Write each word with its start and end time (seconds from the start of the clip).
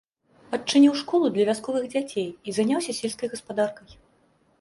Адчыніў 0.57 0.93
школу 1.01 1.25
для 1.35 1.45
вясковых 1.49 1.83
дзяцей 1.91 2.25
і 2.47 2.55
заняўся 2.59 2.97
сельскай 3.01 3.31
гаспадаркай. 3.35 3.95